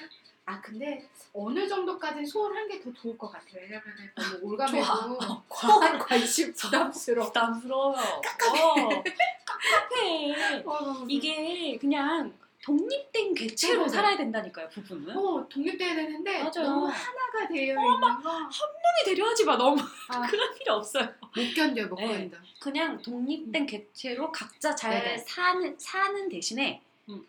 아 0.45 0.61
근데 0.61 1.09
어느 1.33 1.69
정도까지는 1.69 2.27
소홀한 2.27 2.69
게 2.69 2.81
더 2.83 2.93
좋을 2.93 3.17
것 3.17 3.31
같아요. 3.31 3.61
왜냐면은 3.63 4.11
너무 4.17 4.39
올가매고. 4.53 5.19
과한 5.49 5.99
관심 6.01 6.53
부담스러워. 6.53 7.29
부담스러워요. 7.29 8.21
깝깝해. 8.23 9.05
깝깝해. 9.47 10.63
어, 10.67 11.05
이게 11.09 11.79
그냥 11.79 12.37
독립된 12.65 13.35
개체로 13.35 13.81
맞아요. 13.81 13.89
살아야 13.89 14.17
된다니까요, 14.17 14.69
부부는. 14.69 15.17
어 15.17 15.47
독립돼야 15.49 15.95
되는데 15.95 16.39
맞아요. 16.43 16.69
너무 16.69 16.87
하나가 16.87 17.47
되어 17.49 17.75
있는 17.75 18.01
거. 18.01 18.31
형이 18.31 19.05
되려하지 19.05 19.45
마, 19.45 19.57
너무. 19.57 19.81
아, 20.09 20.27
그럴 20.27 20.53
필요 20.55 20.75
없어요. 20.75 21.05
못 21.21 21.55
견뎌 21.55 21.87
못 21.87 21.97
네. 22.01 22.07
견뎌. 22.31 22.39
그냥 22.61 23.01
독립된 23.01 23.67
개체로 23.67 24.31
각자 24.33 24.75
잘 24.75 24.91
네네. 25.03 25.19
사는, 25.19 25.77
사는 25.79 26.29
대신에 26.29 26.81
음. 27.09 27.25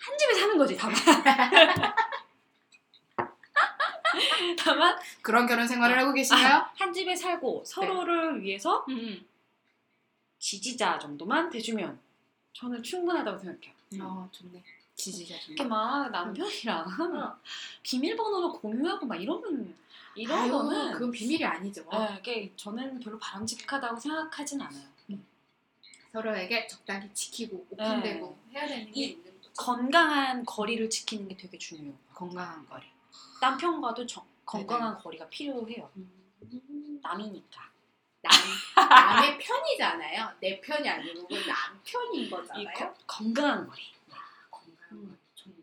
한 0.00 0.18
집에 0.18 0.34
사는 0.34 0.56
거지, 0.58 0.76
다만. 0.76 0.94
다만 4.58 4.96
그런 5.22 5.46
결혼 5.46 5.66
생활을 5.66 5.98
하고 5.98 6.12
계신가요? 6.12 6.66
한 6.76 6.92
집에 6.92 7.14
살고 7.16 7.62
서로를 7.66 8.42
위해서 8.42 8.84
음. 8.88 9.24
지지자 10.38 10.98
정도만 10.98 11.50
돼주면 11.50 11.98
저는 12.52 12.82
충분하다고 12.82 13.38
생각해요. 13.38 13.72
어 14.02 14.28
좋네. 14.32 14.62
지지자신 14.94 15.54
이렇게 15.54 15.68
막 15.68 16.10
남편이랑 16.10 16.86
어. 17.16 17.36
비밀번호를 17.82 18.60
공유하고 18.60 19.06
막 19.06 19.16
이러면 19.16 19.74
이런 20.14 20.38
아유, 20.38 20.52
거는 20.52 20.92
그건 20.92 21.10
비밀이 21.10 21.44
아니죠. 21.44 21.84
네, 21.90 22.16
이게 22.18 22.52
저는 22.56 23.00
별로 23.00 23.18
바람직하다고 23.18 23.98
생각하진 23.98 24.60
않아요. 24.60 24.92
서로에게 26.12 26.66
적당히 26.66 27.08
지키고 27.14 27.66
오픈되고 27.70 28.38
해야 28.52 28.66
되는 28.68 28.92
게 28.92 29.00
이- 29.00 29.04
있는 29.12 29.24
거죠. 29.40 29.50
건강한 29.56 30.44
거리를 30.44 30.90
지키는 30.90 31.26
게 31.28 31.36
되게 31.36 31.56
중요해요. 31.56 31.94
건강한 32.12 32.66
거리. 32.66 32.84
남편과도 33.40 34.06
정- 34.06 34.24
네, 34.24 34.30
건강한 34.44 34.98
거리가 34.98 35.28
필요해요. 35.28 35.90
남이니까. 37.02 37.70
남, 38.22 38.32
남의 38.88 39.38
편이잖아요. 39.38 40.32
내 40.40 40.60
편이 40.60 40.88
아니고 40.88 41.26
그건 41.26 41.46
남 41.46 41.80
편인 41.84 42.14
이 42.26 42.30
거잖아요. 42.30 42.66
거- 42.74 42.94
건강한 43.06 43.66
거리. 43.66 43.82
건강한 44.50 44.92
음, 44.92 45.06
거리. 45.08 45.18
좋네. 45.34 45.54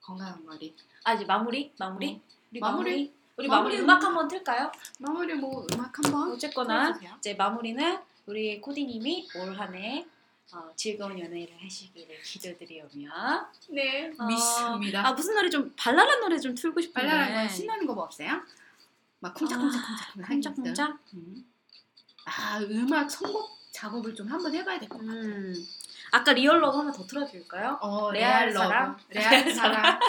건강한 0.00 0.46
거리. 0.46 0.76
아 1.04 1.14
이제 1.14 1.24
마무리? 1.24 1.72
마무리? 1.78 2.14
어. 2.14 2.20
우리 2.50 2.60
마무리? 2.60 2.90
마무리? 2.90 3.14
우리 3.36 3.48
마무리 3.48 3.74
마무리 3.76 3.80
음악 3.80 4.02
한번 4.02 4.28
틀까요? 4.28 4.72
마무리 4.98 5.34
뭐 5.34 5.66
음악 5.74 5.98
한번 5.98 6.32
어쨌거나 6.32 6.84
틀어주세요. 6.86 7.14
이제 7.18 7.34
마무리는 7.34 7.98
우리 8.26 8.60
코디님이 8.60 9.28
올 9.36 9.54
한해 9.58 10.06
어, 10.52 10.70
즐거운 10.76 11.18
연애를 11.18 11.54
하시기를 11.60 12.22
기도드리오며 12.22 13.48
네 13.70 14.12
어, 14.18 14.24
믿습니다. 14.26 15.06
아 15.06 15.12
무슨 15.12 15.34
노래 15.34 15.50
좀 15.50 15.72
발랄한 15.76 16.20
노래 16.20 16.38
좀 16.38 16.54
틀고 16.54 16.80
싶은데 16.80 17.08
발랄한 17.08 17.46
거 17.48 17.52
신나는 17.52 17.86
거 17.86 17.94
뭐 17.94 18.04
없어요? 18.04 18.40
막 19.18 19.34
쿵짝쿵짝쿵짝 19.34 20.16
쿵짝쿵짝 20.28 20.98
음. 21.14 21.44
아 22.26 22.58
음악 22.60 23.10
선곡 23.10 23.56
작업을 23.72 24.14
좀 24.14 24.28
한번 24.30 24.54
해봐야 24.54 24.78
될 24.78 24.88
것 24.88 24.98
같아요. 24.98 25.14
음. 25.14 25.54
아까 26.12 26.32
Real 26.32 26.60
Love 26.60 26.78
하나 26.78 26.92
더 26.92 27.04
틀어드릴까요? 27.04 27.78
어, 27.82 28.10
레알 28.12 28.46
레알. 28.48 28.52
사랑? 28.52 28.96
레알 29.08 29.50
사랑. 29.52 30.00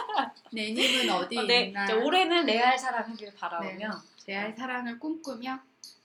내 0.51 0.71
님은 0.71 1.09
어디 1.09 1.37
어, 1.39 1.43
네, 1.43 1.65
있나? 1.65 1.87
올해는 1.95 2.45
레알 2.45 2.77
사랑 2.77 3.09
하길 3.09 3.33
바라오며 3.33 4.01
레알 4.27 4.55
사랑을 4.55 4.99
꿈꾸며 4.99 5.59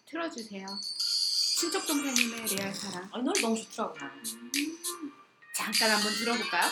틀어주세요. 0.07 0.66
친척 1.62 1.87
동생님의 1.87 2.57
레알 2.57 2.75
사랑. 2.75 3.09
아, 3.12 3.18
이 3.20 3.22
노래 3.22 3.40
너무 3.40 3.57
좋더라고 3.57 3.96
나. 3.96 4.11
잠깐 5.55 5.90
한번 5.92 6.12
들어볼까요? 6.12 6.68